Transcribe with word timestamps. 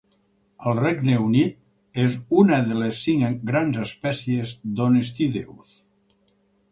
Al 0.69 0.75
Regne 0.77 1.17
Unit, 1.25 1.57
és 2.03 2.15
una 2.43 2.57
de 2.69 2.77
les 2.79 3.01
cinc 3.09 3.43
grans 3.49 3.77
espècies 3.83 4.55
d'oniscideus. 4.81 5.71